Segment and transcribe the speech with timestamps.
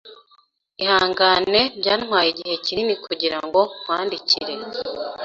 [0.83, 4.53] Ihangane byantwaye igihe kinini kugirango nkwandikire.